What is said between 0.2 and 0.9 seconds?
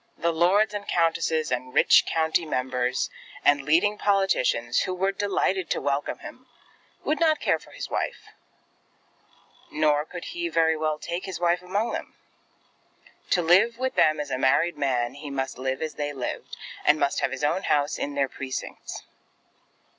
lords and